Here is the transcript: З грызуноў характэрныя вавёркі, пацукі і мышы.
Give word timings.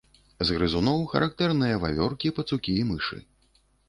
З 0.49 0.55
грызуноў 0.55 1.03
характэрныя 1.11 1.75
вавёркі, 1.83 2.31
пацукі 2.39 2.73
і 2.81 2.87
мышы. 2.93 3.19